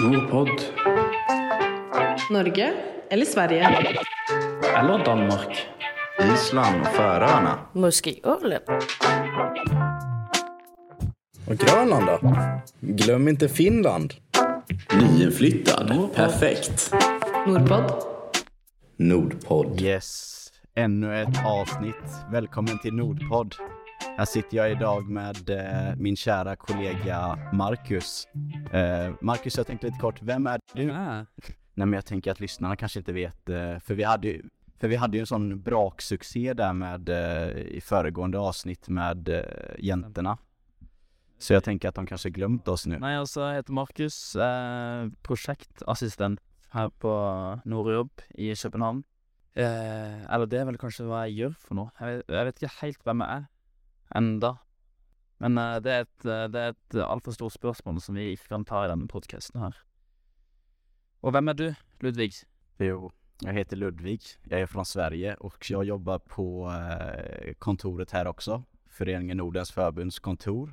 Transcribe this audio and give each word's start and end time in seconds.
Nordpod. 0.00 0.48
Norge 2.30 2.74
eller 3.10 3.24
Sverige? 3.24 3.68
Eller 4.76 5.04
Danmark. 5.04 5.66
Island 6.34 6.80
och 6.80 6.86
Färöarna. 6.86 7.58
Måske 7.72 8.20
Åland. 8.24 8.62
Och 11.48 11.56
Grönland 11.56 12.06
då? 12.06 12.36
Glöm 12.80 13.28
inte 13.28 13.48
Finland. 13.48 14.14
Nyinflyttad. 15.00 16.08
Perfekt. 16.14 16.94
Nordpod. 17.46 17.92
Nordpodd. 18.96 19.80
Yes, 19.80 20.36
ännu 20.74 21.22
ett 21.22 21.44
avsnitt. 21.46 21.94
Välkommen 22.32 22.78
till 22.78 22.94
Nordpodd. 22.94 23.54
Här 24.18 24.24
sitter 24.24 24.56
jag 24.56 24.70
idag 24.70 25.10
med 25.10 25.50
eh, 25.50 25.96
min 25.96 26.16
kära 26.16 26.56
kollega 26.56 27.38
Marcus. 27.52 28.28
Eh, 28.72 29.14
Marcus, 29.20 29.56
jag 29.56 29.66
tänkte 29.66 29.86
lite 29.86 29.98
kort, 29.98 30.22
vem 30.22 30.46
är 30.46 30.60
du? 30.74 30.86
Nej, 30.86 31.26
men 31.74 31.92
jag 31.92 32.06
tänker 32.06 32.30
att 32.30 32.40
lyssnarna 32.40 32.76
kanske 32.76 32.98
inte 32.98 33.12
vet, 33.12 33.48
eh, 33.48 33.78
för 33.78 33.94
vi 33.94 34.02
hade 34.02 34.28
ju 34.28 34.42
för 34.80 34.88
vi 34.88 34.96
hade 34.96 35.16
ju 35.16 35.20
en 35.20 35.26
sån 35.26 35.62
braksuccé 35.62 36.54
där 36.54 36.72
med 36.72 37.08
eh, 37.08 37.48
i 37.58 37.80
föregående 37.80 38.38
avsnitt 38.38 38.88
med 38.88 39.28
eh, 39.28 39.42
jäntorna. 39.78 40.38
Så 41.38 41.52
jeg 41.52 41.64
tenker 41.64 41.88
at 41.88 41.94
de 41.98 42.06
kanskje 42.08 42.30
glemt 42.32 42.68
oss 42.68 42.86
nå. 42.86 42.96
Nei, 43.00 43.18
altså, 43.20 43.42
jeg 43.50 43.60
heter 43.60 43.76
Markus. 43.76 44.36
Eh, 44.36 45.10
prosjektassistent 45.22 46.40
her 46.72 46.88
på 46.88 47.12
Nordjobb 47.64 48.24
i 48.34 48.54
København. 48.54 49.02
Eh, 49.56 50.24
eller 50.32 50.48
det 50.48 50.60
er 50.60 50.70
vel 50.70 50.80
kanskje 50.80 51.04
hva 51.04 51.26
jeg 51.26 51.36
gjør 51.42 51.58
for 51.60 51.80
noe. 51.80 51.92
Jeg 52.00 52.22
vet, 52.22 52.32
jeg 52.38 52.48
vet 52.48 52.62
ikke 52.62 52.74
helt 52.80 53.04
hvem 53.04 53.24
jeg 53.26 53.42
er 53.42 53.44
enda. 54.14 54.56
Men 55.42 55.58
uh, 55.58 55.76
det 55.82 55.92
er 55.92 56.06
et, 56.06 56.18
uh, 56.24 56.46
det 56.52 56.62
er 56.62 56.72
et 56.72 56.96
eh, 56.96 57.04
altfor 57.04 57.34
stort 57.36 57.56
spørsmål 57.56 58.00
som 58.00 58.16
vi 58.16 58.30
ikke 58.32 58.48
kan 58.54 58.64
ta 58.64 58.84
i 58.84 58.90
denne 58.90 59.08
podkasten 59.10 59.60
her. 59.60 59.76
Og 61.22 61.34
hvem 61.34 61.48
er 61.52 61.58
du, 61.58 61.66
Ludvig? 62.04 62.32
Jo, 62.80 63.10
jeg 63.42 63.58
heter 63.58 63.76
Ludvig. 63.76 64.22
Jeg 64.48 64.64
er 64.64 64.70
fra 64.70 64.84
Sverige 64.84 65.36
og 65.44 65.58
jeg 65.60 65.88
jobber 65.88 66.18
på 66.18 66.68
eh, 66.72 67.52
kontoret 67.58 68.14
her 68.16 68.30
også. 68.30 68.62
Föreningen 68.88 69.36
Nordens 69.36 69.72
Förbunds 69.72 70.18
kontor. 70.18 70.72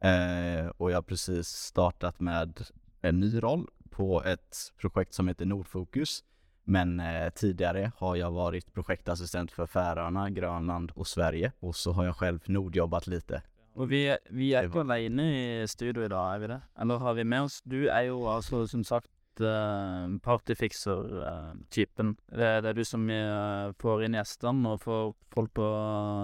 Eh, 0.00 0.66
och 0.66 0.90
jag 0.90 0.96
har 0.96 1.02
precis 1.02 1.48
startat 1.48 2.20
med 2.20 2.60
en 3.00 3.20
ny 3.20 3.40
roll 3.40 3.68
på 3.90 4.24
ett 4.24 4.72
projekt 4.76 5.14
som 5.14 5.28
heter 5.28 5.46
Nordfokus. 5.46 6.24
Men 6.64 7.00
eh, 7.00 7.30
tidigare 7.30 7.92
har 7.96 8.16
jag 8.16 8.30
varit 8.30 8.72
projektassistent 8.74 9.52
för 9.52 9.66
Färöarna, 9.66 10.30
Grönland 10.30 10.92
och 10.94 11.06
Sverige. 11.06 11.52
Och 11.60 11.76
så 11.76 11.92
har 11.92 12.04
jag 12.04 12.16
själv 12.16 12.40
nordjobbat 12.46 13.06
lite. 13.06 13.42
Og 13.74 13.90
vi, 13.90 14.16
vi 14.30 14.52
Det 14.54 14.68
ikke 14.68 14.84
alene 14.84 15.24
i 15.34 15.66
studio 15.66 16.04
i 16.04 16.08
dag, 16.08 16.34
er 16.36 16.38
vi 16.38 16.46
det? 16.52 16.60
Eller 16.78 16.98
har 17.02 17.14
vi 17.14 17.24
med 17.24 17.42
oss 17.42 17.60
Du 17.64 17.88
er 17.88 18.06
jo 18.06 18.20
altså, 18.30 18.66
som 18.70 18.84
sagt, 18.84 19.10
uh, 19.40 20.06
partyfikser-typen. 20.22 22.14
det, 22.30 22.62
det 22.62 22.70
er 22.70 22.78
du 22.78 22.84
som 22.84 23.10
eh, 23.10 23.72
får 23.82 24.04
inn 24.06 24.14
gjestene 24.14 24.76
og 24.76 24.82
får 24.84 25.14
folk 25.34 25.54
på, 25.58 25.68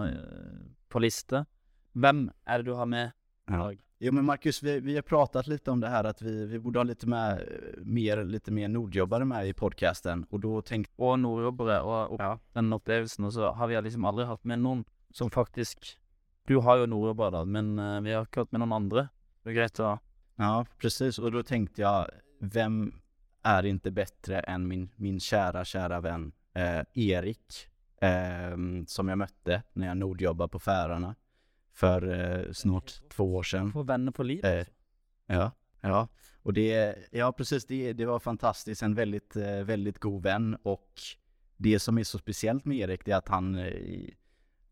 eh, 0.06 0.70
på 0.88 1.02
liste. 1.02 1.44
Hvem 1.92 2.28
er 2.46 2.58
det 2.58 2.70
du 2.70 2.76
har 2.78 2.86
med 2.86 3.10
dag? 3.50 3.78
Jo 4.02 4.12
men 4.12 4.24
Marcus, 4.24 4.62
vi, 4.62 4.80
vi 4.80 4.94
har 4.94 5.02
pratat 5.02 5.46
lite 5.46 5.70
om 5.70 5.80
det 5.80 5.88
här 5.88 6.04
att 6.04 6.22
vi, 6.22 6.46
vi 6.46 6.58
borde 6.58 6.78
ha 6.78 6.84
lite 6.84 7.06
med, 7.06 7.32
eh, 7.32 7.84
mer, 7.84 8.24
lite 8.24 8.50
mer 8.50 8.68
nordjobbare 8.68 9.24
med 9.24 9.48
i 9.48 9.52
podcasten. 9.52 10.26
Och 10.30 10.40
då 10.40 10.62
tänkte 10.62 10.94
Og 10.96 11.18
nordjobbere, 11.18 11.82
og, 11.82 12.12
og 12.12 12.38
den 12.52 12.72
opplevelsen. 12.72 13.24
Og 13.24 13.32
så 13.32 13.52
har 13.52 13.68
vi 13.68 13.80
liksom 13.82 14.04
aldri 14.04 14.24
hatt 14.24 14.44
med 14.44 14.58
noen 14.58 14.84
som 15.12 15.30
faktisk 15.30 15.98
Du 16.48 16.56
har 16.56 16.80
jo 16.80 16.86
nordjobbere, 16.86 17.30
da, 17.30 17.44
men 17.44 17.78
eh, 17.78 18.00
vi 18.00 18.14
har 18.16 18.24
ikke 18.24 18.40
hatt 18.40 18.52
med 18.52 18.64
noen 18.64 18.72
andre. 18.72 19.08
Det 19.44 19.52
er 19.52 19.58
greit 19.58 19.80
å 19.80 19.98
Ja, 20.36 20.64
precis. 20.78 21.18
Och 21.18 21.32
då 21.32 21.42
tänkte 21.42 21.82
jag, 21.82 22.08
vem 22.40 22.94
är 23.42 23.66
inte 23.66 23.90
bättre 23.90 24.40
än 24.40 24.68
min, 24.68 24.88
min 24.96 25.20
kära, 25.20 25.64
kära 25.64 26.00
vän 26.00 26.32
eh, 26.54 26.82
Erik, 26.94 27.68
eh, 28.00 28.56
som 28.86 29.08
jag 29.08 29.18
mötte 29.18 29.62
när 29.72 29.86
jag 29.86 29.96
nordjobbade 29.96 30.48
på 30.48 30.58
Färöarna 30.58 31.14
för 31.80 32.00
eh, 32.08 32.52
snart 32.52 32.92
två 33.08 33.34
år 33.34 33.42
sedan. 33.42 33.72
få 33.72 33.82
venner 33.82 34.12
på 34.12 34.22
livet. 34.22 34.44
Eh, 34.44 34.66
ja, 35.26 35.52
ja. 35.80 36.08
Och 36.42 36.52
det, 36.52 36.96
ja 37.10 37.32
precis, 37.32 37.66
det, 37.66 37.92
det 37.92 38.06
var 38.06 38.18
fantastiskt. 38.18 38.82
En 38.82 38.94
väldigt, 38.94 39.36
eh, 39.36 39.62
väldigt 39.64 39.98
god 39.98 40.22
vän 40.22 40.56
och 40.62 40.88
det 41.56 41.78
som 41.78 41.98
är 41.98 42.04
så 42.04 42.18
speciellt 42.18 42.64
med 42.64 42.78
Erik 42.78 43.04
det 43.04 43.12
är 43.12 43.16
att 43.16 43.28
han, 43.28 43.54
eh, 43.54 44.08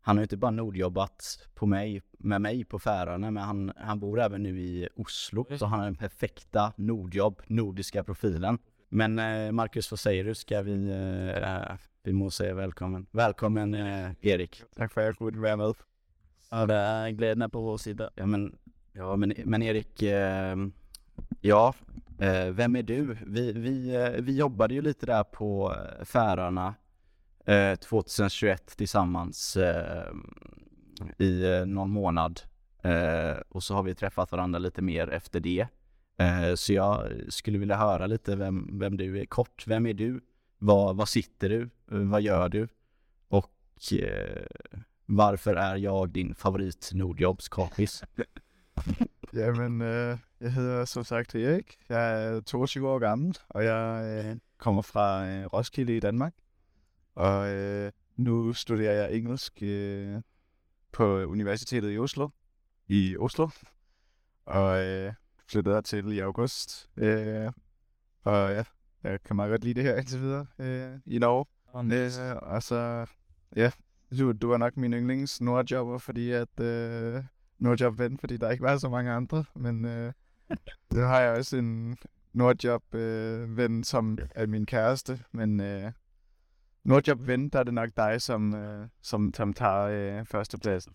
han 0.01 0.17
har 0.17 0.23
inte 0.23 0.37
bara 0.37 0.51
nordjobbat 0.51 1.47
på 1.55 1.65
mig, 1.65 2.01
med 2.19 2.41
mig 2.41 2.65
på 2.65 2.79
Färöarna, 2.79 3.31
men 3.31 3.43
han, 3.43 3.71
han 3.77 3.99
bor 3.99 4.19
även 4.19 4.43
nu 4.43 4.61
i 4.61 4.89
Oslo, 4.95 5.45
så 5.57 5.65
han 5.65 5.79
har 5.79 5.85
den 5.85 5.95
perfekta 5.95 6.73
nordjobb, 6.77 7.41
nordiska 7.47 8.03
profilen. 8.03 8.57
Men 8.89 9.19
eh, 9.19 9.51
Marcus, 9.51 9.91
vad 9.91 9.99
säger 9.99 10.23
du? 10.23 10.35
Ska 10.35 10.61
vi, 10.61 10.89
eh, 11.41 11.77
vi 12.03 12.13
må 12.13 12.31
säga 12.31 12.55
välkommen. 12.55 13.07
Välkommen 13.11 13.73
eh, 13.73 14.11
Erik. 14.21 14.63
Takk 14.75 14.93
for 14.93 15.01
at 15.01 15.07
jeg 15.07 15.17
kunne 15.17 15.41
være 15.41 15.57
med. 15.57 15.88
Ja, 16.49 16.65
det 16.65 16.75
är 16.75 17.09
glädjen 17.09 17.49
på 17.49 17.61
vår 17.61 17.77
sida. 17.77 18.09
Ja 18.15 18.25
men, 18.25 18.57
ja, 18.93 19.15
men, 19.15 19.33
men 19.45 19.61
Erik, 19.61 20.01
eh, 20.01 20.55
ja, 21.41 21.73
eh, 22.19 22.45
vem 22.45 22.75
är 22.75 22.83
du? 22.83 23.17
Vi, 23.25 23.53
vi, 23.53 23.95
eh, 23.95 24.09
vi 24.09 24.37
jobbade 24.37 24.73
ju 24.73 24.81
lite 24.81 25.05
där 25.05 25.23
på 25.23 25.75
eh, 25.75 26.05
Färöarna 26.05 26.75
eh, 27.45 27.75
2021 27.75 28.77
tillsammans 28.77 29.57
eh, 29.57 30.11
i 31.17 31.53
eh, 31.53 31.65
någon 31.65 31.89
månad. 31.89 32.41
Eh, 32.83 33.37
och 33.49 33.63
så 33.63 33.75
har 33.75 33.83
vi 33.83 33.95
träffat 33.95 34.31
varandra 34.31 34.59
lite 34.59 34.81
mer 34.81 35.09
efter 35.09 35.39
det. 35.39 35.67
Eh, 36.17 36.55
så 36.55 36.73
jag 36.73 37.11
skulle 37.29 37.57
vilja 37.57 37.75
höra 37.75 38.07
lite 38.07 38.35
vem, 38.35 38.79
vem 38.79 38.97
du 38.97 39.19
är. 39.19 39.25
Kort, 39.25 39.67
vem 39.67 39.85
är 39.85 39.93
du? 39.93 40.21
Var, 40.57 40.93
var 40.93 41.05
sitter 41.05 41.49
du? 41.49 41.69
Vad 41.85 42.21
gör 42.21 42.49
du? 42.49 42.67
Och 43.27 43.93
eh, 43.93 44.45
varför 45.09 45.55
är 45.55 45.75
jag 45.75 46.09
din 46.09 46.35
favorit 46.35 46.91
nordjobbskompis? 46.93 48.03
Jamen, 49.33 49.81
øh, 49.81 50.17
jeg 50.41 50.53
hedder 50.53 50.85
som 50.85 51.03
sagt 51.03 51.35
Erik. 51.35 51.77
Jeg 51.89 52.23
er 52.23 52.41
22 52.41 52.89
år 52.89 52.99
gammel, 52.99 53.37
og 53.49 53.63
jeg 53.63 54.03
øh, 54.25 54.37
kommer 54.57 54.81
fra 54.81 55.27
øh, 55.27 55.45
Roskilde 55.45 55.97
i 55.97 55.99
Danmark. 55.99 56.33
Og 57.15 57.49
øh, 57.49 57.91
nu 58.15 58.53
studerer 58.53 58.93
jeg 58.93 59.13
engelsk 59.13 59.53
øh, 59.61 60.21
på 60.91 61.05
Universitetet 61.05 61.93
i 61.93 61.97
Oslo. 61.97 62.29
I 62.87 63.17
Oslo. 63.17 63.49
Og 64.45 64.85
øh, 64.85 65.13
flyttede 65.49 65.75
her 65.75 65.81
til 65.81 66.11
i 66.11 66.19
august. 66.19 66.89
Øh, 66.97 67.51
og 68.23 68.51
ja, 68.51 68.63
jeg 69.03 69.23
kan 69.23 69.35
meget 69.35 69.49
godt 69.49 69.63
lide 69.63 69.73
det 69.73 69.83
her 69.83 69.95
indtil 69.95 70.21
videre 70.21 70.45
øh, 70.59 70.99
i 71.05 71.17
Norge. 71.19 71.45
Øh, 71.75 72.35
og 72.41 72.63
så, 72.63 73.05
ja, 73.55 73.71
du, 74.17 74.31
du 74.31 74.51
er 74.51 74.57
nok 74.57 74.77
min 74.77 74.93
yndlings 74.93 75.41
nordjobber, 75.41 75.97
fordi 75.97 76.31
at 76.31 76.59
øh, 76.59 77.23
nordjob-ven, 77.59 78.17
fordi 78.17 78.37
der 78.37 78.49
ikke 78.49 78.63
var 78.63 78.77
så 78.77 78.89
mange 78.89 79.11
andre, 79.11 79.43
men 79.55 79.85
øh, 79.85 80.13
så 80.91 81.05
har 81.05 81.19
jeg 81.19 81.37
også 81.37 81.57
en 81.57 81.97
nordjob-ven, 82.33 83.83
som 83.83 84.17
er 84.35 84.45
min 84.45 84.65
kæreste, 84.65 85.19
men 85.31 85.59
øh, 85.59 85.91
nordjob-ven, 86.83 87.49
der 87.49 87.59
er 87.59 87.63
det 87.63 87.73
nok 87.73 87.89
dig, 87.97 88.21
som, 88.21 88.55
øh, 88.55 88.87
som, 89.01 89.33
som 89.33 89.53
tager 89.53 89.81
øh, 90.19 90.25
førstepladsen. 90.25 90.93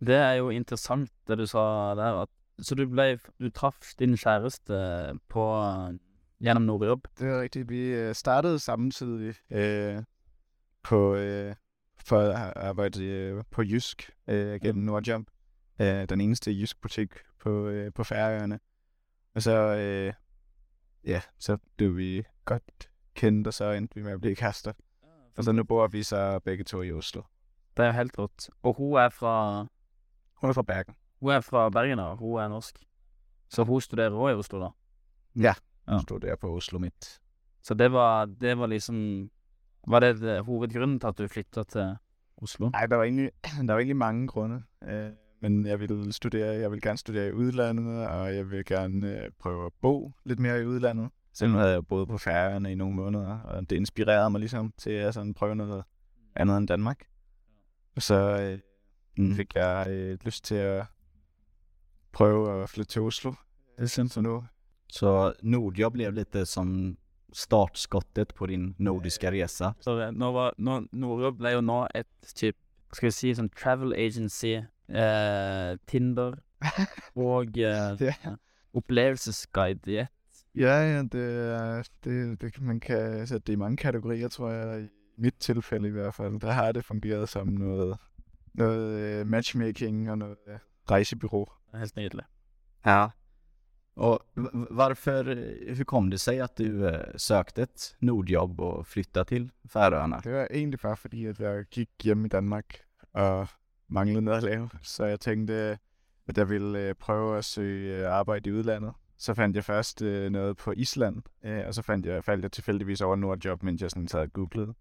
Det 0.00 0.14
er 0.14 0.32
jo 0.32 0.50
interessant 0.50 1.10
det 1.28 1.38
du 1.38 1.46
sa 1.46 1.58
der. 1.94 2.22
At, 2.22 2.28
så 2.58 2.74
du 2.74 2.88
ble 2.88 3.18
Du 3.40 3.50
traff 3.50 3.76
din 3.98 4.16
kjæreste 4.16 4.74
på 5.28 5.44
gjennom 6.42 6.62
Nordjobb. 6.62 7.08
Det 7.18 7.28
er 7.28 7.40
rigtigt. 7.40 7.68
Vi 7.68 7.86
øh, 7.86 8.14
startede 8.14 8.58
samtidig 8.58 9.34
øh, 9.50 10.02
på, 10.82 11.14
øh, 11.14 11.54
for 12.04 12.20
at 12.20 12.52
arbejde 12.56 13.04
øh, 13.04 13.44
på 13.50 13.62
Jysk 13.62 14.10
øh, 14.26 14.60
gennem 14.60 14.84
Nordjob. 14.84 15.22
Øh, 15.80 16.08
den 16.08 16.20
eneste 16.20 16.50
Jysk 16.60 16.80
butik 16.80 17.14
på, 17.40 17.66
øh, 17.66 17.92
på 17.92 18.04
Færøerne. 18.04 18.60
Og 19.34 19.42
så, 19.42 19.56
øh, 19.56 20.12
ja, 21.04 21.20
så 21.38 21.58
blev 21.76 21.96
vi 21.96 22.24
godt 22.44 22.90
kendt, 23.14 23.46
og 23.46 23.54
så 23.54 23.70
endte 23.70 23.94
vi 23.94 24.02
med 24.02 24.12
at 24.12 24.20
blive 24.20 24.36
kærester. 24.36 24.72
Og 25.36 25.44
så 25.44 25.52
nu 25.52 25.64
bor 25.64 25.86
vi 25.86 26.02
så 26.02 26.38
begge 26.44 26.64
to 26.64 26.82
i 26.82 26.92
Oslo. 26.92 27.22
Det 27.76 27.86
er 27.86 27.92
helt 27.92 28.18
rått. 28.18 28.50
Og 28.62 28.74
hun 28.76 28.98
er 28.98 29.08
fra 29.08 29.66
Hun 30.34 30.50
er 30.50 30.54
fra 30.54 30.62
Bergen. 30.62 30.94
Hun 31.20 31.30
er 31.30 31.40
fra 31.40 31.70
Bergen, 31.70 31.98
da. 31.98 32.14
Hun 32.14 32.40
er 32.40 32.48
norsk. 32.48 32.78
Så 33.48 33.64
hun 33.64 33.80
studerer 33.80 34.10
òg 34.10 34.30
i 34.30 34.34
Oslo, 34.34 34.60
da. 34.60 34.68
Ja. 35.36 35.54
Ja. 35.86 35.92
Hun 35.92 36.00
stod 36.00 36.20
der 36.20 36.36
på 36.36 36.56
Oslo 36.56 36.78
midt. 36.78 37.20
Så 37.62 37.74
det 37.74 37.92
var, 37.92 38.24
det 38.24 38.58
var 38.58 38.66
liksom 38.66 39.30
Var 39.88 40.00
det, 40.00 40.20
det 40.20 40.44
hovedgrunnen 40.44 41.00
til 41.00 41.06
at 41.06 41.18
du 41.18 41.28
flytta 41.28 41.62
til 41.62 41.96
Oslo? 42.36 42.68
Nej, 42.68 42.86
der 42.86 42.96
var 42.96 43.04
egentlig, 43.04 43.30
der 43.66 43.72
var 43.72 43.78
egentlig 43.78 43.96
mange 43.96 44.26
grunde. 44.26 44.62
Øh, 44.88 45.10
men 45.40 45.66
jeg 45.66 45.80
vil 45.80 46.12
studere, 46.12 46.54
jeg 46.54 46.70
vil 46.70 46.80
gerne 46.80 46.98
studere 46.98 47.28
i 47.28 47.32
udlandet, 47.32 48.06
og 48.08 48.34
jeg 48.34 48.50
vil 48.50 48.64
gerne 48.64 49.24
øh, 49.24 49.30
prøve 49.38 49.66
at 49.66 49.72
bo 49.82 50.12
lidt 50.24 50.38
mere 50.38 50.62
i 50.62 50.66
udlandet. 50.66 51.10
Selv 51.32 51.50
havde 51.52 51.70
jeg 51.72 51.86
boet 51.86 52.08
på 52.08 52.18
Færøerne 52.18 52.72
i 52.72 52.74
nogle 52.74 52.94
måneder, 52.94 53.38
og 53.38 53.70
det 53.70 53.76
inspirerede 53.76 54.30
mig 54.30 54.38
ligesom 54.38 54.72
til 54.78 54.90
at 54.90 55.14
sådan 55.14 55.34
prøve 55.34 55.54
noget 55.54 55.84
andet 56.36 56.56
end 56.56 56.68
Danmark. 56.68 57.00
Og 57.96 58.02
så 58.02 58.40
øh, 58.42 58.58
Mm. 59.18 59.34
fik 59.34 59.54
jeg 59.54 59.86
øh, 59.90 60.18
lyst 60.24 60.44
til 60.44 60.54
at 60.54 60.84
prøve 62.12 62.62
at 62.62 62.68
flytte 62.70 62.90
til 62.90 63.02
Oslo. 63.02 63.32
Det 63.78 63.98
er 63.98 64.06
Så 64.06 64.20
nu 64.20 64.44
Så 64.88 65.32
Nordjobb 65.42 65.92
blev 65.92 66.12
lite 66.12 66.46
som 66.46 66.96
startskottet 67.32 68.34
på 68.34 68.46
din 68.46 68.74
nordiska 68.78 69.30
resa. 69.30 69.72
Så 69.80 69.96
det- 69.98 70.14
nå 70.18 70.32
var 70.32 70.54
nå, 70.58 70.86
Nordjobb 70.92 71.38
ble 71.38 71.50
jo 71.52 71.60
nå 71.60 71.86
et 71.94 72.06
typ 72.34 72.56
Skal 72.92 73.06
vi 73.06 73.10
si 73.12 73.30
sånn 73.34 73.48
travel 73.54 73.92
agency, 73.94 74.56
eh, 74.88 75.76
Tinder 75.86 76.32
og 77.16 77.56
eh, 77.58 77.96
Ja. 78.00 78.34
opplevelsesguide 78.74 79.86
i 79.92 79.96
ett. 79.98 80.10
Ja, 80.56 80.74
ja, 80.82 81.02
det, 81.02 81.22
er- 81.54 81.88
det, 82.04 82.40
det, 82.40 82.60
man 82.60 82.80
kan 82.80 83.26
sætte 83.26 83.46
det 83.46 83.52
i 83.52 83.56
mange 83.56 83.76
kategorier, 83.76 84.28
tror 84.28 84.50
jeg. 84.50 84.82
I 84.84 84.88
mit 85.22 85.34
tilfælde 85.40 85.88
i 85.88 85.90
hvert 85.90 86.14
fald, 86.14 86.40
der 86.40 86.50
har 86.52 86.72
det 86.72 86.84
fungeret 86.84 87.28
som 87.28 87.46
noget, 87.48 87.96
noget 88.54 89.00
øh, 89.00 89.26
matchmaking 89.26 90.10
og 90.10 90.18
noget 90.18 90.36
øh, 90.48 90.58
rejsebyrå. 90.90 91.52
Helt 91.74 91.96
nydelig. 91.96 92.24
Ja. 92.86 93.06
Och 93.94 94.18
varför, 94.70 95.28
eh, 95.28 95.74
hur 95.74 95.84
kom 95.84 96.10
det 96.10 96.18
sig 96.18 96.40
att 96.40 96.56
du 96.56 96.88
eh, 96.88 97.16
sökte 97.16 97.62
ett 97.62 97.96
Nordjobb 97.98 98.60
och 98.60 98.86
flyttade 98.86 99.24
till 99.24 99.50
Färöarna? 99.68 100.20
Det 100.22 100.32
var 100.32 100.48
egentlig 100.50 100.80
bare 100.80 100.96
fordi, 100.96 101.26
at 101.26 101.40
jeg 101.40 101.64
gik 101.70 102.06
i 102.06 102.28
Danmark 102.28 102.80
og 103.12 103.48
manglede 103.88 104.22
noget 104.22 104.36
at 104.36 104.42
lave. 104.42 104.70
Så 104.82 105.04
jeg 105.04 105.20
tænkte, 105.20 105.78
at 106.28 106.38
jeg 106.38 106.48
ville 106.48 106.90
pröva 106.90 106.92
prøve 106.92 107.38
at 107.38 107.44
søge 107.44 108.06
arbejde 108.06 108.50
i 108.50 108.52
udlandet. 108.52 108.92
Så 109.16 109.34
fandt 109.34 109.56
jeg 109.56 109.64
først 109.64 110.00
något 110.00 110.32
noget 110.32 110.56
på 110.56 110.72
Island, 110.72 111.22
øh, 111.44 111.66
og 111.66 111.74
så 111.74 111.82
fandt 111.82 112.06
jeg, 112.06 112.24
faldt 112.24 112.42
jeg 112.42 112.52
tilfældigvis 112.52 113.00
over 113.00 113.16
Nordjob, 113.16 113.62
mens 113.62 113.82
jeg 113.82 113.90
sådan 113.90 114.08
sad 114.08 114.20
og 114.20 114.32
googlede. 114.32 114.74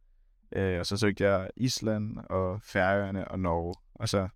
Og 0.80 0.86
så 0.86 0.98
søgte 0.98 1.24
jeg 1.24 1.50
Island 1.56 2.18
og 2.30 2.62
Færøerne 2.62 3.28
og 3.28 3.40
Norge, 3.40 3.76
og 3.96 4.10
så 4.10 4.30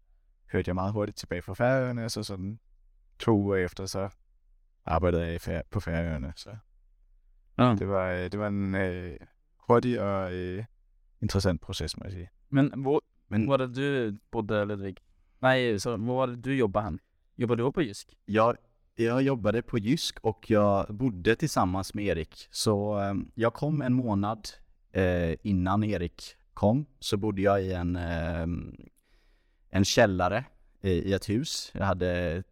hørte 0.52 0.70
jeg 0.70 0.76
meget 0.76 0.94
hurtigt 0.94 1.18
tilbage 1.18 1.42
fra 1.42 1.54
Færøerne, 1.54 2.06
og 2.06 2.12
så 2.12 2.24
sådan 2.24 2.60
to 3.20 3.38
uger 3.38 3.58
efter, 3.58 3.86
så 3.86 4.10
arbejdede 4.86 5.26
jeg 5.26 5.42
Fær- 5.42 5.68
på 5.72 5.80
Færøerne. 5.80 6.34
Så 6.36 6.50
Ja. 7.58 7.76
det 7.80 7.88
var, 7.88 8.10
øh, 8.12 8.32
det 8.32 8.40
var 8.40 8.48
en 8.48 8.76
øh, 8.76 9.18
hurtig 9.68 10.02
og 10.02 10.34
øh, 10.34 10.66
interessant 11.22 11.62
proces, 11.62 11.98
må 11.98 12.04
jeg 12.04 12.12
sige. 12.12 12.30
Men 12.50 12.72
hvor, 12.82 13.02
Men- 13.30 13.46
hvor 13.46 13.58
var 13.58 13.66
det 13.66 13.76
du 13.76 14.18
bodde, 14.32 14.66
Ludvig? 14.66 14.96
Nei, 15.42 15.80
så 15.80 15.98
hvor 15.98 16.20
var 16.20 16.26
det 16.26 16.46
du 16.46 16.50
jobba 16.52 16.82
hen? 16.82 17.00
Jobba 17.38 17.56
du 17.56 17.72
på 17.72 17.82
Jysk? 17.82 18.14
Jag, 18.28 18.56
jag 18.98 19.22
jobbade 19.24 19.62
på 19.62 19.78
Jysk 19.78 20.20
och 20.24 20.46
jag 20.52 20.86
bodde 20.98 21.36
tillsammans 21.36 21.94
med 21.96 22.06
Erik. 22.06 22.48
Så 22.52 23.00
eh, 23.02 23.14
jag 23.36 23.54
kom 23.54 23.82
en 23.82 23.94
månad 23.94 24.48
eh, 24.94 25.36
innan 25.44 25.84
Erik 25.84 26.36
kom. 26.54 26.86
Så 27.00 27.18
bodde 27.18 27.42
jag 27.42 27.64
i 27.64 27.74
en, 27.74 27.96
eh, 27.96 28.48
en 29.70 29.86
källare 29.86 30.46
i, 30.82 30.90
i 30.92 31.14
ett 31.14 31.30
hus. 31.30 31.72
Jag 31.74 31.86
hade 31.86 32.44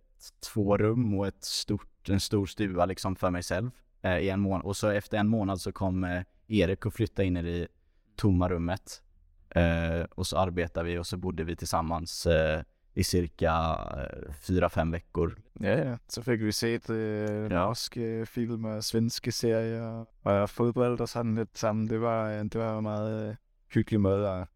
två 0.54 0.78
rum 0.78 1.20
och 1.20 1.28
ett 1.28 1.44
stort, 1.44 1.91
en 2.10 2.20
stor 2.20 2.46
stuga 2.46 2.86
liksom 2.86 3.16
för 3.16 3.30
mig 3.30 3.44
själv. 3.44 3.72
Eh, 4.02 4.18
i 4.18 4.30
en 4.30 4.40
månad. 4.40 4.66
Och 4.66 4.78
så 4.78 4.90
efter 4.90 5.18
en 5.18 5.28
månad 5.28 5.62
så 5.62 5.72
kom 5.72 6.04
eh, 6.04 6.22
Erik 6.48 6.86
och 6.86 6.94
flyttade 6.94 7.26
in 7.26 7.38
i 7.38 7.42
det 7.42 7.68
tomma 8.16 8.50
rummet. 8.50 9.02
Eh, 9.50 10.02
och 10.16 10.28
så 10.28 10.38
arbetade 10.38 10.86
vi 10.90 10.98
och 10.98 11.08
så 11.08 11.18
bodde 11.18 11.44
vi 11.44 11.56
tillsammans 11.56 12.26
eh, 12.26 12.64
i 12.94 13.04
cirka 13.04 13.52
eh, 13.98 14.34
fyra, 14.34 14.70
fem 14.70 14.92
veckor. 14.92 15.36
Ja, 15.60 15.78
ja. 15.86 15.98
Så 16.08 16.22
fik 16.22 16.42
vi 16.42 16.52
set 16.52 16.90
øh, 16.90 17.44
Ja. 17.44 17.48
norske 17.48 18.26
film 18.26 18.66
og 18.66 18.84
svenske 18.84 19.32
serier 19.32 20.06
og 20.24 20.50
fodbold 20.50 21.00
og 21.02 21.10
sådan 21.10 21.36
lidt 21.36 21.58
sammen. 21.58 21.88
Det 21.90 22.02
var, 22.02 22.30
øh, 22.30 22.44
det 22.44 22.56
var 22.56 22.78
en 22.78 22.84
meget 22.84 23.30
øh, 23.30 23.36
hyggelig 23.74 24.00
måde 24.02 24.30
at, 24.30 24.48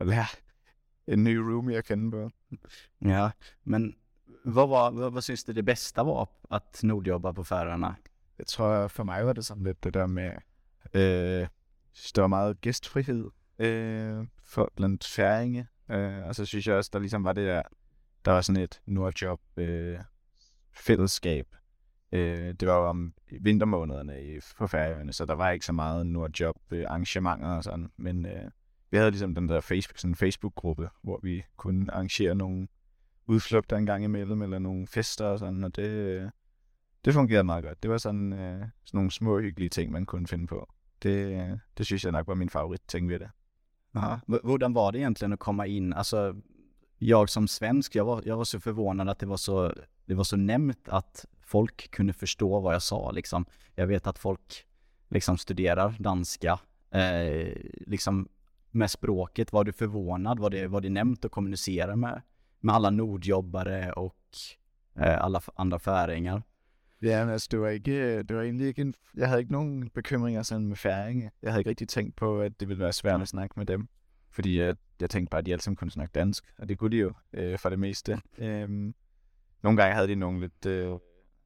at 0.00 0.06
lære 0.06 0.26
en 1.06 1.24
ny 1.24 1.36
roomie 1.36 1.76
at 1.78 1.84
kende 1.84 2.10
på. 2.10 2.30
Ja, 3.04 3.30
men 3.64 3.94
vad, 4.44 4.68
var, 4.68 4.90
vad, 4.90 5.12
vad 5.12 5.22
syns 5.22 5.44
du 5.44 5.52
det 5.52 5.62
bästa 5.62 6.04
var 6.04 6.28
att 6.50 6.82
nordjobba 6.82 7.32
på 7.32 7.44
Färöarna? 7.44 7.94
Jeg 8.38 8.46
tror, 8.46 8.88
for 8.88 9.04
mig 9.04 9.24
var 9.24 9.32
det 9.32 9.44
sådan 9.44 9.64
lidt 9.64 9.84
det 9.84 9.94
der 9.94 10.06
med, 10.06 10.30
øh, 10.94 11.46
det 11.92 12.12
der 12.14 12.20
var 12.20 12.28
meget 12.28 12.60
gæstfrihed 12.60 13.30
øh, 13.58 14.26
for, 14.42 14.72
blandt 14.76 15.04
færinge. 15.04 15.68
Øh, 15.90 16.26
og 16.26 16.34
så 16.34 16.44
synes 16.44 16.66
jeg 16.66 16.76
også, 16.76 16.90
der 16.92 16.98
ligesom 16.98 17.24
var 17.24 17.32
det 17.32 17.46
der, 17.46 17.62
der 18.24 18.32
var 18.32 18.40
sådan 18.40 18.62
et 18.62 18.80
Nordjob 18.86 19.40
øh, 19.56 19.98
fællesskab. 20.72 21.46
Øh, 22.12 22.54
det 22.60 22.68
var 22.68 22.76
jo 22.76 22.88
om 22.88 23.14
vintermånederne 23.40 24.22
i, 24.22 24.40
på 24.58 24.66
Færøerne, 24.66 25.12
så 25.12 25.26
der 25.26 25.34
var 25.34 25.50
ikke 25.50 25.66
så 25.66 25.72
meget 25.72 26.06
Nordjob 26.06 26.56
øh, 26.70 26.84
arrangementer 26.88 27.48
og 27.48 27.64
sådan. 27.64 27.90
Men 27.96 28.26
øh, 28.26 28.50
vi 28.90 28.96
havde 28.96 29.10
ligesom 29.10 29.34
den 29.34 29.48
der 29.48 29.60
Facebook, 29.60 29.98
sådan 29.98 30.10
en 30.10 30.16
Facebook-gruppe, 30.16 30.88
hvor 31.02 31.20
vi 31.22 31.42
kunne 31.56 31.92
arrangere 31.92 32.34
nogle 32.34 32.68
udflugter 33.26 33.76
en 33.76 33.86
gang 33.86 34.04
imellem, 34.04 34.42
eller 34.42 34.58
nogle 34.58 34.86
fester 34.86 35.26
og 35.26 35.38
sådan, 35.38 35.64
og 35.64 35.76
det, 35.76 35.88
øh, 35.88 36.30
det 37.04 37.14
fungerede 37.14 37.44
meget 37.44 37.64
godt. 37.64 37.82
Det 37.82 37.90
var 37.90 37.98
sådan, 37.98 38.32
øh, 38.32 38.66
sådan 38.84 38.98
nogle 38.98 39.10
små 39.10 39.40
hyggelige 39.40 39.68
ting, 39.68 39.92
man 39.92 40.06
kunne 40.06 40.26
finde 40.26 40.46
på. 40.46 40.68
Det, 41.02 41.50
øh, 41.50 41.58
det 41.78 41.86
synes 41.86 42.04
jeg 42.04 42.12
nok 42.12 42.26
var 42.26 42.34
min 42.34 42.50
favorit 42.50 42.82
ting 42.88 43.08
ved 43.08 43.18
det. 43.18 43.30
Aha. 43.94 44.16
Hvordan 44.26 44.74
var 44.74 44.90
det 44.90 44.98
egentligen 44.98 45.32
att 45.32 45.38
komma 45.38 45.66
in? 45.66 45.92
Alltså, 45.92 46.34
jag 46.98 47.28
som 47.28 47.48
svensk, 47.48 47.96
jag 47.96 48.04
var, 48.04 48.22
jag 48.26 48.36
var 48.36 48.44
så 48.44 48.60
förvånad 48.60 49.08
att 49.08 49.18
det 49.18 49.26
var 49.26 49.36
så, 49.36 49.72
det 50.06 50.14
var 50.14 50.24
så 50.24 50.36
nämnt 50.36 50.88
att 50.88 51.26
folk 51.40 51.90
kunde 51.90 52.12
förstå 52.12 52.60
vad 52.60 52.74
jag 52.74 52.82
sa 52.82 53.10
liksom. 53.10 53.44
Jag 53.74 53.86
vet 53.86 54.06
att 54.06 54.18
folk 54.18 54.66
liksom 55.08 55.38
studerar 55.38 55.96
danska, 55.98 56.60
eh, 56.90 57.54
liksom 57.86 58.28
med 58.70 58.90
språket. 58.90 59.52
Var 59.52 59.64
du 59.64 59.72
förvånad? 59.72 60.38
Var 60.38 60.50
det, 60.50 60.68
var 60.68 60.80
det 60.80 60.90
nämnt 60.90 61.24
att 61.24 61.32
kommunicera 61.32 61.96
med, 61.96 62.22
med 62.62 62.74
alla 62.74 62.90
nordjobbare 62.90 63.92
och 63.92 64.16
eh, 64.96 65.24
alla 65.24 65.40
andra 65.56 65.78
färingar? 65.78 66.42
Ja, 67.02 67.24
men 67.24 67.32
altså, 67.32 67.48
det 67.50 67.60
var, 67.60 67.68
ikke, 67.68 68.22
det 68.22 68.36
var 68.36 68.42
egentlig 68.42 68.66
ikke 68.66 68.82
en, 68.82 68.94
jeg 69.16 69.28
havde 69.28 69.40
ikke 69.40 69.52
nogen 69.52 69.90
bekymringer 69.90 70.42
sådan 70.42 70.66
med 70.66 70.76
færinge. 70.76 71.30
Jeg 71.42 71.52
havde 71.52 71.60
ikke 71.60 71.70
rigtig 71.70 71.88
tænkt 71.88 72.16
på, 72.16 72.40
at 72.40 72.60
det 72.60 72.68
ville 72.68 72.82
være 72.82 72.92
svært 72.92 73.22
at 73.22 73.28
snakke 73.28 73.54
med 73.56 73.66
dem. 73.66 73.88
Fordi 74.30 74.58
jeg, 74.58 74.76
jeg 75.00 75.10
tænkte 75.10 75.30
bare, 75.30 75.38
at 75.38 75.46
de 75.46 75.52
alle 75.52 75.62
sammen 75.62 75.76
kunne 75.76 75.90
snakke 75.90 76.12
dansk, 76.12 76.44
og 76.58 76.68
det 76.68 76.78
kunne 76.78 76.90
de 76.90 76.96
jo 76.96 77.12
øh, 77.32 77.58
for 77.58 77.68
det 77.68 77.78
meste. 77.78 78.20
Øhm, 78.38 78.94
nogle 79.62 79.82
gange 79.82 79.94
havde 79.94 80.08
de 80.08 80.14
nogle 80.14 80.40
lidt 80.40 80.66
øh, 80.66 80.98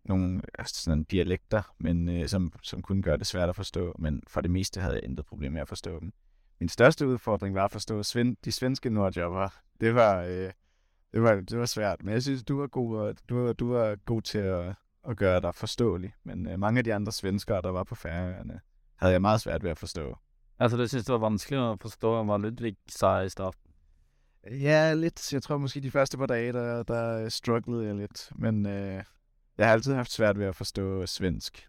nogle 0.04 0.40
altså, 0.58 0.82
sådan 0.82 1.04
dialekter, 1.04 1.74
men 1.78 2.08
øh, 2.08 2.28
som, 2.28 2.52
som 2.62 2.82
kunne 2.82 3.02
gøre 3.02 3.16
det 3.16 3.26
svært 3.26 3.48
at 3.48 3.56
forstå, 3.56 3.94
men 3.98 4.22
for 4.26 4.40
det 4.40 4.50
meste 4.50 4.80
havde 4.80 4.94
jeg 4.94 5.04
intet 5.04 5.26
problem 5.26 5.52
med 5.52 5.60
at 5.60 5.68
forstå 5.68 6.00
dem. 6.00 6.12
Min 6.60 6.68
største 6.68 7.06
udfordring 7.06 7.54
var 7.54 7.64
at 7.64 7.70
forstå 7.70 8.02
sven, 8.02 8.36
de 8.44 8.52
svenske 8.52 8.90
nordjobber. 8.90 9.48
Det 9.80 9.94
var, 9.94 10.22
øh, 10.22 10.50
det 11.16 11.22
var, 11.24 11.34
det 11.40 11.58
var 11.58 11.66
svært, 11.66 12.02
men 12.04 12.12
jeg 12.14 12.22
synes, 12.22 12.44
du 12.44 12.58
var 12.60 12.66
god, 12.66 13.14
du, 13.28 13.38
var- 13.44 13.52
du 13.52 13.72
var 13.72 13.96
god 14.04 14.22
til 14.22 14.38
at, 14.38 14.74
at 15.08 15.16
gøre 15.16 15.40
dig 15.40 15.54
forståelig. 15.54 16.12
Men 16.24 16.48
øh, 16.48 16.58
mange 16.58 16.78
af 16.78 16.84
de 16.84 16.94
andre 16.94 17.12
svenskere, 17.12 17.62
der 17.62 17.70
var 17.70 17.84
på 17.84 17.94
Færøerne, 17.94 18.60
havde 18.96 19.12
jeg 19.12 19.20
meget 19.22 19.40
svært 19.40 19.62
ved 19.62 19.70
at 19.70 19.78
forstå. 19.78 20.16
Altså, 20.58 20.76
du 20.76 20.86
syntes 20.88 21.06
det 21.06 21.12
var 21.12 21.24
vanskelig 21.24 21.58
å 21.60 21.76
forstå 21.80 22.10
hva 22.24 22.36
Ludvig 22.36 22.76
sa 22.88 23.14
i 23.24 23.28
starten? 23.32 23.72
Ja, 24.50 24.94
lidt. 24.94 25.32
Jeg 25.32 25.42
tror 25.42 25.58
måske 25.58 25.80
de 25.80 25.90
første 25.90 26.18
par 26.18 26.26
dage, 26.26 26.52
der, 26.52 26.82
der 26.82 27.28
strugglede 27.28 27.86
jeg 27.86 27.94
lidt. 27.94 28.30
Men 28.34 28.66
øh, 28.66 29.02
jeg 29.58 29.66
har 29.66 29.72
altid 29.72 29.94
haft 29.94 30.12
svært 30.12 30.38
ved 30.38 30.46
at 30.46 30.56
forstå 30.56 31.06
svensk. 31.06 31.64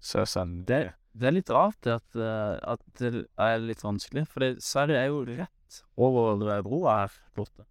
Så 0.00 0.24
sådan, 0.24 0.64
Det, 0.68 0.92
det 1.12 1.26
er 1.26 1.30
litt 1.30 1.50
rart 1.50 1.86
at, 1.86 2.16
eh, 2.16 2.58
at 2.72 2.84
det 2.98 3.26
er 3.38 3.56
litt 3.58 3.84
vanskelig, 3.84 4.26
for 4.28 4.40
det, 4.40 4.62
Sverige 4.62 4.96
er 4.98 5.10
jo 5.10 5.24
rett 5.24 5.82
over 5.96 6.62
broa 6.62 7.00
her 7.00 7.18
borte. 7.34 7.64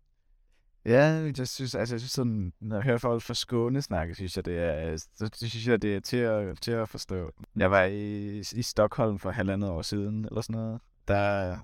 Ja, 0.90 1.32
jeg 1.38 1.48
synes, 1.48 1.76
altså, 1.76 1.96
jeg 1.96 2.00
synes 2.00 2.12
sådan, 2.12 2.54
når 2.60 2.76
jeg 2.76 2.84
hører 2.84 2.98
folk 2.98 3.22
fra 3.22 3.34
Skåne 3.34 3.82
snakke, 3.82 4.16
synes 4.16 4.36
jeg, 4.36 4.46
det 4.46 4.58
er, 4.58 4.98
så 4.98 5.30
synes 5.34 5.68
jeg, 5.68 5.82
det 5.82 5.96
er 5.96 6.00
til 6.00 6.18
at, 6.18 6.58
til 6.62 6.72
at 6.72 6.90
forstå. 6.90 7.32
Jeg 7.56 7.72
var 7.72 7.84
i, 7.84 8.40
i 8.40 8.62
Stockholm 8.62 9.20
for 9.20 9.30
halvandet 9.30 9.70
år 9.70 9.82
siden, 9.82 10.26
eller 10.26 10.42
sådan 10.42 10.62
noget. 10.62 10.82
Der, 11.08 11.58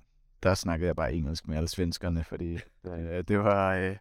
der 0.44 0.54
snakkede 0.54 0.88
jeg 0.88 0.96
bare 0.96 1.14
engelsk 1.14 1.48
med 1.48 1.58
alle 1.58 1.68
svenskerne, 1.68 2.24
fordi 2.24 2.60
øh, 2.88 3.24
det 3.28 3.40
var, 3.40 3.76
øh, 3.76 3.96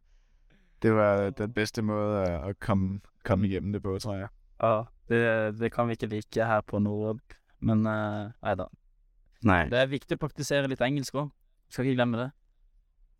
det 0.83 0.95
var 0.95 1.31
den 1.31 1.53
bedste 1.53 1.83
måde 1.83 2.19
at, 2.23 2.49
at 2.49 2.61
komme, 2.61 3.01
komme 3.25 3.49
igennem 3.49 3.73
det 3.73 3.83
på, 3.83 3.99
tror 3.99 4.15
jeg. 4.15 4.29
Ja, 4.63 4.83
det, 5.09 5.59
det 5.61 5.73
kan 5.73 5.87
vi 5.87 5.93
ikke 5.93 6.07
like 6.07 6.45
her 6.45 6.61
på 6.61 6.79
Nordjobb, 6.79 7.21
men 7.61 7.79
uh, 7.79 8.31
nei 8.43 8.55
da. 8.55 8.65
Nej. 9.43 9.65
Det 9.69 9.79
er 9.79 9.87
viktig 9.87 10.17
å 10.17 10.21
praktisere 10.21 10.69
litt 10.69 10.81
engelsk 10.81 11.15
òg. 11.15 11.29
Skal 11.69 11.85
ikke 11.85 11.97
glemme 11.97 12.21
det. 12.21 12.31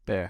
Ja. 0.09 0.29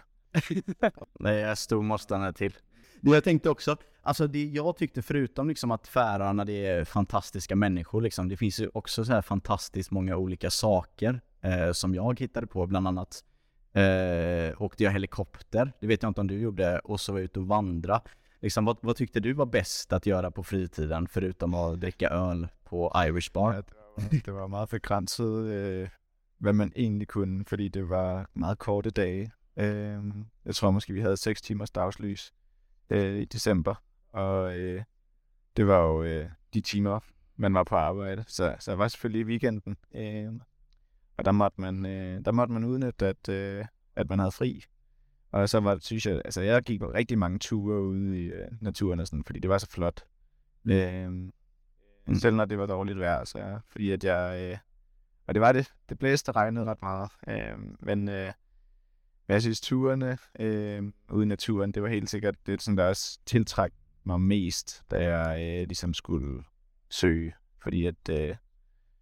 Det 1.18 1.30
är 1.30 1.54
stor 1.54 1.82
motståndare 1.82 2.32
till. 2.32 2.54
Jag 3.00 3.24
tänkte 3.24 3.50
också, 3.50 3.76
alltså 4.02 4.26
det 4.26 4.44
jag 4.44 4.76
tyckte 4.76 5.02
förutom 5.02 5.48
liksom 5.48 5.70
att 5.70 5.88
Färöarna 5.88 6.44
det 6.44 6.66
är 6.66 6.84
fantastiska 6.84 7.56
människor 7.56 8.02
liksom, 8.02 8.28
det 8.28 8.36
finns 8.36 8.60
ju 8.60 8.70
också 8.74 9.04
så 9.04 9.12
här 9.12 9.22
fantastiskt 9.22 9.90
många 9.90 10.16
olika 10.16 10.50
saker 10.50 11.20
eh, 11.40 11.72
som 11.72 11.94
jag 11.94 12.20
hittade 12.20 12.46
på, 12.46 12.66
bland 12.66 12.88
annat 12.88 13.24
eh, 13.72 14.62
åkte 14.62 14.84
jag 14.84 14.92
helikopter, 14.92 15.72
det 15.80 15.86
vet 15.86 16.02
jag 16.02 16.10
inte 16.10 16.20
om 16.20 16.26
du 16.26 16.38
gjorde, 16.38 16.78
och 16.78 17.00
så 17.00 17.12
var 17.12 17.18
jag 17.18 17.24
ute 17.24 17.40
och 17.40 17.46
vandra. 17.46 18.00
Liksom, 18.40 18.64
vad, 18.64 18.76
vad 18.80 18.96
tyckte 18.96 19.20
du 19.20 19.32
var 19.32 19.46
bäst 19.46 19.92
att 19.92 20.06
göra 20.06 20.30
på 20.30 20.42
fritiden, 20.42 21.08
förutom 21.08 21.54
att 21.54 21.80
dricka 21.80 22.08
öl 22.08 22.48
på 22.64 22.92
Irish 22.96 23.30
Ja, 23.34 23.40
Bar? 23.40 23.52
det, 23.52 23.64
var, 23.96 24.20
det 24.24 24.32
var 24.32 24.48
meget 24.48 24.68
begrænset, 24.68 25.44
øh, 25.44 25.88
hvad 26.38 26.52
man 26.52 26.72
egentlig 26.76 27.08
kunne, 27.08 27.44
fordi 27.44 27.68
det 27.68 27.88
var 27.88 28.26
meget 28.34 28.58
korte 28.58 28.90
dage. 28.90 29.32
Øh, 29.56 30.04
jeg 30.44 30.54
tror 30.54 30.70
måske, 30.70 30.92
vi 30.92 31.00
havde 31.00 31.16
6 31.16 31.42
timers 31.42 31.70
dagslys 31.70 32.32
øh, 32.90 33.20
i 33.20 33.24
december, 33.24 33.74
og 34.12 34.58
øh, 34.58 34.82
det 35.56 35.66
var 35.66 35.80
jo 35.80 36.02
øh, 36.02 36.28
de 36.54 36.60
timer, 36.60 37.00
man 37.36 37.54
var 37.54 37.64
på 37.64 37.76
arbejde. 37.76 38.24
Så, 38.26 38.56
så 38.58 38.70
jeg 38.70 38.78
var 38.78 38.88
selvfølgelig 38.88 39.20
i 39.20 39.24
weekenden. 39.24 39.76
Øh, 39.94 40.32
og 41.16 41.24
der 41.24 41.32
måtte 41.32 41.60
man, 41.60 41.86
øh, 41.86 42.24
der 42.24 42.32
måtte 42.32 42.52
man 42.52 42.64
udnytte, 42.64 43.06
at, 43.06 43.28
øh, 43.28 43.64
at 43.96 44.08
man 44.08 44.18
havde 44.18 44.32
fri. 44.32 44.64
Og 45.32 45.48
så 45.48 45.60
var 45.60 45.74
det, 45.74 45.84
synes 45.84 46.06
jeg, 46.06 46.22
altså 46.24 46.40
jeg 46.40 46.62
gik 46.62 46.80
på 46.80 46.86
rigtig 46.86 47.18
mange 47.18 47.38
ture 47.38 47.82
ude 47.82 48.22
i 48.22 48.24
øh, 48.24 48.48
naturen 48.60 49.00
og 49.00 49.06
sådan, 49.06 49.24
fordi 49.24 49.38
det 49.38 49.50
var 49.50 49.58
så 49.58 49.70
flot. 49.70 50.04
Øh, 50.70 51.10
mm. 51.10 52.14
Selv 52.14 52.36
når 52.36 52.44
det 52.44 52.58
var 52.58 52.66
dårligt 52.66 52.98
vejr, 52.98 53.24
så 53.24 53.58
fordi 53.68 53.90
at 53.90 54.04
jeg, 54.04 54.40
øh, 54.42 54.58
og 55.26 55.34
det 55.34 55.40
var 55.40 55.52
det, 55.52 55.72
det 55.88 55.98
blæste 55.98 56.28
og 56.28 56.36
regnede 56.36 56.64
ret 56.64 56.82
meget. 56.82 57.10
Øh, 57.28 57.58
men, 57.80 58.08
øh, 58.08 58.32
men 59.26 59.32
jeg 59.32 59.42
synes, 59.42 59.60
turene 59.60 60.18
øh, 60.40 60.92
ude 61.10 61.24
i 61.24 61.28
naturen, 61.28 61.72
det 61.72 61.82
var 61.82 61.88
helt 61.88 62.10
sikkert 62.10 62.34
det, 62.46 62.62
sådan, 62.62 62.78
der 62.78 62.84
også 62.84 63.18
tiltræk 63.26 63.72
mig 64.04 64.20
mest, 64.20 64.82
da 64.90 65.16
jeg 65.16 65.42
øh, 65.42 65.66
ligesom 65.66 65.94
skulle 65.94 66.44
søge. 66.90 67.34
Fordi 67.62 67.86
at 67.86 68.08
øh, 68.10 68.36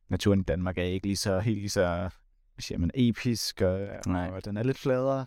naturen 0.08 0.40
i 0.40 0.42
Danmark 0.42 0.78
er 0.78 0.82
ikke 0.82 1.06
lige 1.06 1.16
så 1.16 1.40
helt 1.40 1.58
lige 1.58 1.70
så 1.70 2.10
siger 2.58 2.78
man, 2.78 2.90
episk, 2.94 3.60
og, 3.60 3.88
Nej. 4.06 4.28
og 4.28 4.44
den 4.44 4.56
er 4.56 4.62
lidt 4.62 4.78
fladere. 4.78 5.26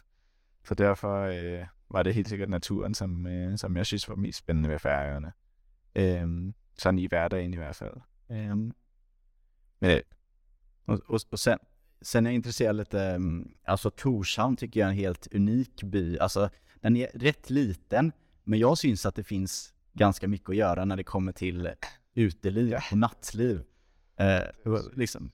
Så 0.67 0.75
derfor 0.75 1.21
øh, 1.21 1.65
var 1.91 2.03
det 2.03 2.13
helt 2.13 2.29
sikkert 2.29 2.49
naturen, 2.49 2.93
som, 2.93 3.27
øh, 3.27 3.57
som 3.57 3.77
jeg 3.77 3.85
synes 3.85 4.09
var 4.09 4.15
mest 4.15 4.37
spændende 4.37 4.69
ved 4.69 4.79
færøerne. 4.79 5.31
Øh, 5.95 6.53
sådan 6.77 6.99
i 6.99 7.07
hverdagen 7.07 7.53
i 7.53 7.57
hvert 7.57 7.75
fald. 7.75 7.95
Øh, 8.31 8.57
men 8.57 8.73
øh, 9.83 10.01
Och, 10.87 10.99
och, 11.07 11.19
och 11.31 11.39
sen, 12.01 12.25
är 12.25 12.29
jag 12.29 12.35
intresserad 12.35 12.75
lite, 12.75 13.01
mm, 13.01 13.51
alltså 13.65 13.89
Torshamn 13.89 14.55
tycker 14.55 14.79
jag 14.79 14.87
är 14.87 14.91
en 14.91 14.97
helt 14.97 15.27
unik 15.33 15.83
by. 15.83 16.17
Alltså 16.19 16.49
den 16.81 16.95
är 16.97 17.07
rätt 17.13 17.49
liten, 17.49 18.11
men 18.43 18.59
jag 18.59 18.77
syns 18.77 19.05
att 19.05 19.15
det 19.15 19.23
finns 19.23 19.73
ganska 19.93 20.27
mycket 20.27 20.49
att 20.49 20.55
göra 20.55 20.85
när 20.85 20.97
det 20.97 21.03
kommer 21.03 21.31
till 21.31 21.69
uteliv 22.15 22.75
och 22.91 22.97
nattliv. 22.97 23.61
Eh, 24.19 24.43
vad- 24.63 24.97
liksom, 24.97 25.31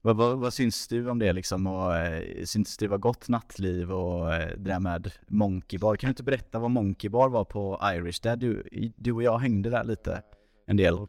vad, 0.00 0.16
vad, 0.16 0.38
vad 0.38 0.54
syns 0.54 0.88
du 0.88 1.10
om 1.10 1.18
det 1.18 1.32
liksom? 1.32 1.66
Och, 1.66 1.96
eh, 1.96 2.44
syns 2.44 2.76
det 2.76 2.88
var 2.88 2.98
gott 2.98 3.28
nattliv 3.28 3.92
och 3.92 4.34
eh, 4.34 4.48
det 4.56 4.70
där 4.70 4.80
med 4.80 5.12
Monkey 5.28 5.78
Bar? 5.78 5.96
Kan 5.96 6.08
du 6.08 6.10
inte 6.10 6.22
berätta 6.22 6.58
vad 6.58 6.70
Monkey 6.70 7.10
Bar 7.10 7.28
var 7.28 7.44
på 7.44 7.80
Irish? 7.94 8.20
Där 8.22 8.36
du, 8.36 8.66
du 8.96 9.12
och 9.12 9.22
jag 9.22 9.38
hängde 9.38 9.70
där 9.70 9.84
lite 9.84 10.22
en 10.66 10.76
del. 10.76 10.94
Og 10.94 11.08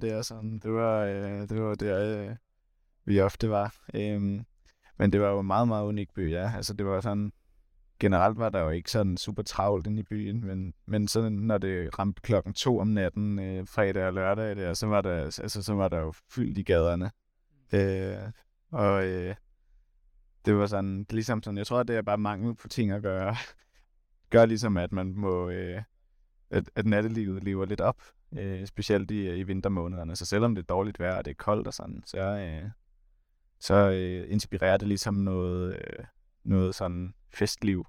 det 0.00 0.10
är 0.10 0.22
sådan, 0.22 0.54
eh, 0.54 0.60
det 0.62 0.70
var, 0.70 1.06
det 1.46 1.60
var 1.60 1.76
det, 1.76 2.38
vi 3.04 3.20
ofte 3.20 3.50
var. 3.50 3.74
Øhm, 3.94 4.44
men 4.98 5.12
det 5.12 5.20
var 5.20 5.30
jo 5.30 5.40
en 5.40 5.46
meget, 5.46 5.68
meget 5.68 5.86
unik 5.86 6.14
by, 6.14 6.30
ja. 6.30 6.52
Altså, 6.56 6.74
det 6.74 6.86
var 6.86 7.00
sådan, 7.00 7.32
generelt 8.00 8.38
var 8.38 8.48
der 8.48 8.60
jo 8.60 8.70
ikke 8.70 8.90
sådan 8.90 9.16
super 9.16 9.42
travlt 9.42 9.86
inde 9.86 10.00
i 10.00 10.02
byen, 10.02 10.46
men, 10.46 10.74
men 10.86 11.08
sådan, 11.08 11.32
når 11.32 11.58
det 11.58 11.98
ramte 11.98 12.22
klokken 12.22 12.54
to 12.54 12.78
om 12.78 12.86
natten, 12.86 13.38
øh, 13.38 13.66
fredag 13.66 14.06
og 14.06 14.12
lørdag, 14.12 14.56
der, 14.56 14.74
så, 14.74 14.86
var 14.86 15.00
der, 15.00 15.24
altså, 15.24 15.62
så 15.62 15.74
var 15.74 15.88
der 15.88 15.98
jo 15.98 16.12
fyldt 16.30 16.58
i 16.58 16.62
gaderne. 16.62 17.10
Øh, 17.72 18.32
og 18.70 19.06
øh, 19.06 19.34
det 20.44 20.56
var 20.56 20.66
sådan, 20.66 21.06
ligesom 21.10 21.42
sådan, 21.42 21.58
jeg 21.58 21.66
tror, 21.66 21.82
det 21.82 21.96
er 21.96 22.02
bare 22.02 22.18
mangel 22.18 22.54
på 22.54 22.68
ting 22.68 22.90
at 22.90 23.02
gøre. 23.02 23.36
Gør 24.30 24.46
ligesom, 24.46 24.76
at 24.76 24.92
man 24.92 25.14
må, 25.16 25.50
øh, 25.50 25.82
at, 26.50 26.70
at 26.74 26.86
nattelivet 26.86 27.44
lever 27.44 27.64
lidt 27.64 27.80
op, 27.80 28.02
øh, 28.32 28.66
specielt 28.66 29.10
i, 29.10 29.34
i 29.34 29.42
vintermånederne. 29.42 30.16
Så 30.16 30.24
selvom 30.24 30.54
det 30.54 30.62
er 30.62 30.66
dårligt 30.66 31.00
vejr, 31.00 31.16
og 31.16 31.24
det 31.24 31.30
er 31.30 31.34
koldt 31.34 31.66
og 31.66 31.74
sådan, 31.74 32.02
så, 32.06 32.18
øh, 32.18 32.70
så 33.62 33.74
øh, 33.74 34.32
inspirerer 34.32 34.76
det 34.76 34.88
ligesom 34.88 35.14
noget, 35.14 35.74
øh, 35.74 36.04
noget 36.44 36.74
sådan 36.74 37.14
festliv. 37.34 37.86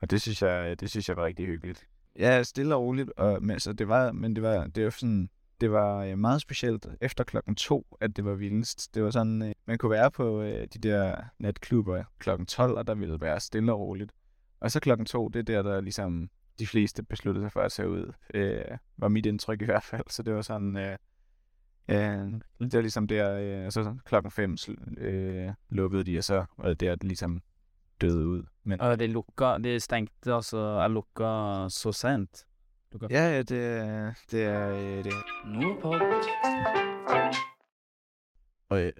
Og 0.00 0.10
det 0.10 0.22
synes 0.22 0.42
jeg, 0.42 0.80
det 0.80 0.90
synes 0.90 1.08
jeg 1.08 1.16
var 1.16 1.24
rigtig 1.24 1.46
hyggeligt. 1.46 1.86
Ja, 2.18 2.42
stille 2.42 2.74
og 2.74 2.82
roligt, 2.82 3.10
og, 3.16 3.42
men, 3.42 3.60
så 3.60 3.72
det 3.72 3.88
var, 3.88 4.12
men 4.12 4.36
det 4.36 4.42
var, 4.42 4.66
det 4.66 4.84
var 4.84 4.90
sådan, 4.90 5.30
det 5.60 5.72
var 5.72 6.04
øh, 6.04 6.18
meget 6.18 6.40
specielt 6.40 6.86
efter 7.00 7.24
klokken 7.24 7.54
to, 7.54 7.96
at 8.00 8.16
det 8.16 8.24
var 8.24 8.34
vildest. 8.34 8.94
Det 8.94 9.02
var 9.02 9.10
sådan, 9.10 9.42
øh, 9.42 9.52
man 9.66 9.78
kunne 9.78 9.90
være 9.90 10.10
på 10.10 10.42
øh, 10.42 10.66
de 10.74 10.78
der 10.78 11.16
natklubber 11.38 12.04
klokken 12.18 12.46
12, 12.46 12.78
og 12.78 12.86
der 12.86 12.94
ville 12.94 13.20
være 13.20 13.40
stille 13.40 13.72
og 13.72 13.80
roligt. 13.80 14.12
Og 14.60 14.70
så 14.70 14.80
klokken 14.80 15.06
to, 15.06 15.28
det 15.28 15.38
er 15.38 15.42
der, 15.42 15.62
der 15.62 15.80
ligesom 15.80 16.30
de 16.58 16.66
fleste 16.66 17.02
besluttede 17.02 17.44
sig 17.44 17.52
for 17.52 17.60
at 17.60 17.72
se 17.72 17.88
ud. 17.88 18.12
Øh, 18.34 18.64
var 18.96 19.08
mit 19.08 19.26
indtryk 19.26 19.62
i 19.62 19.64
hvert 19.64 19.82
fald. 19.82 20.04
Så 20.08 20.22
det 20.22 20.34
var 20.34 20.42
sådan, 20.42 20.76
øh, 20.76 20.96
øh, 21.88 22.32
det 22.60 22.72
var 22.74 22.80
ligesom 22.80 23.06
der, 23.06 23.38
øh, 23.60 23.66
og 23.66 23.72
så 23.72 23.96
klokken 24.04 24.30
fem 24.30 24.54
sl- 24.60 25.00
øh, 25.00 25.52
lukkede 25.68 26.04
de, 26.04 26.18
og 26.18 26.24
så 26.24 26.44
var 26.58 26.68
det 26.68 26.80
der, 26.80 26.94
det 26.94 27.04
ligesom 27.04 27.42
døde 28.00 28.26
ud. 28.28 28.42
Men 28.64 28.80
Og 28.80 28.98
det 28.98 29.10
lukka, 29.10 29.58
det 29.58 29.82
stengte 29.82 30.34
altså, 30.34 30.58
er 30.58 30.88
lukka 30.88 31.68
så 31.68 31.92
sent. 31.92 32.46
Lukka. 32.92 33.06
ja, 33.10 33.30
ja, 33.30 33.42
det, 33.42 33.66
er- 33.66 34.12
det 34.30 34.44
er 34.44 34.68
øh, 34.74 35.04
det. 35.04 35.12
Nordpod. 35.46 36.00
Och 38.68 38.78
eh, 38.80 38.92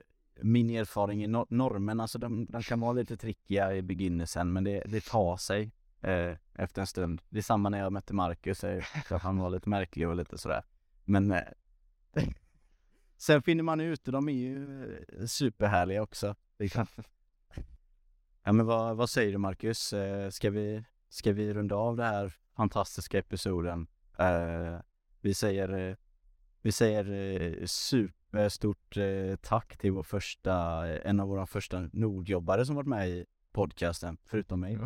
min 0.43 0.71
erfaring 0.71 1.23
i 1.23 1.27
nor- 1.27 1.47
normen, 1.51 2.01
alltså 2.01 2.19
de, 2.19 2.47
de 2.47 2.63
kan 2.63 2.81
vara 2.81 2.93
lite 2.93 3.17
trickiga 3.17 3.73
i 3.73 3.83
begynnelsen, 3.83 4.53
men 4.53 4.65
det, 4.65 4.83
det 4.87 5.05
tar 5.05 5.37
sig 5.37 5.73
eh, 6.03 6.37
efter 6.59 6.81
en 6.83 6.87
stund. 6.87 7.21
Det 7.31 7.39
är 7.39 7.43
samma 7.43 7.69
när 7.69 7.79
jag 7.79 7.93
mötte 7.93 8.15
Marcus, 8.15 8.65
eh, 8.65 8.85
så 9.09 9.17
han 9.17 9.39
var 9.39 9.51
lite 9.51 9.69
märklig 9.69 10.09
och 10.09 10.17
lite 10.17 10.39
sådär. 10.39 10.63
Men 11.05 11.31
eh, 11.33 11.41
sen 13.23 13.43
finner 13.43 13.63
man 13.63 13.81
ut, 13.81 14.05
de 14.05 14.29
är 14.29 14.33
ju 14.33 14.85
eh, 15.19 15.27
superhärliga 15.27 16.03
också. 16.03 16.35
Ja 18.45 18.53
men 18.53 18.67
vad, 18.67 18.97
vad 18.97 19.11
säger 19.11 19.33
du 19.33 19.39
Marcus? 19.39 19.93
Eh, 19.93 20.31
ska, 20.31 20.51
vi, 20.51 20.85
ska 21.09 21.33
vi 21.33 21.55
runda 21.55 21.75
av 21.75 21.97
den 21.97 22.07
här 22.07 22.35
fantastiska 22.57 23.19
episoden? 23.19 23.87
Eh, 24.19 24.81
vi 25.21 25.35
säger, 25.35 25.97
vi 26.63 26.73
säger 26.73 27.67
superstort 27.67 28.97
tack 29.43 29.77
till 29.77 29.93
vår 29.93 30.03
första, 30.03 30.87
en 30.89 31.21
av 31.21 31.29
våra 31.29 31.47
första 31.47 31.89
nordjobbare 31.93 32.67
som 32.67 32.77
varit 32.77 32.89
med 32.89 33.09
i 33.09 33.27
podcasten, 33.53 34.17
förutom 34.25 34.61
mig. 34.61 34.79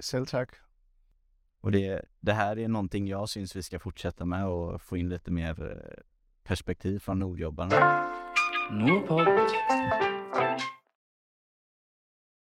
Selv 0.00 0.26
tak. 0.26 0.50
Och 1.60 1.72
det, 1.72 2.04
det 2.20 2.32
här 2.32 2.58
är 2.58 2.68
någonting 2.68 3.08
jag 3.08 3.28
syns 3.28 3.56
vi 3.56 3.62
ska 3.62 3.78
fortsätta 3.78 4.24
med 4.24 4.46
och 4.46 4.82
få 4.82 4.96
in 4.96 5.08
lite 5.08 5.30
mer 5.30 5.84
perspektiv 6.44 6.98
från 6.98 7.18
nordjobbarna. 7.18 8.08
Nordpod. 8.70 9.26